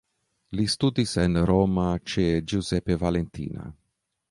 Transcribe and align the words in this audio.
Li 0.59 0.63
studis 0.75 1.13
en 1.25 1.37
Roma 1.51 1.85
ĉe 2.13 2.25
Giuseppe 2.53 2.99
Valentina. 3.07 3.71